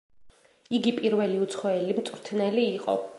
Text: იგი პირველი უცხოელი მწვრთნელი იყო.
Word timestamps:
იგი 0.77 0.93
პირველი 1.01 1.37
უცხოელი 1.43 1.97
მწვრთნელი 2.01 2.69
იყო. 2.71 2.97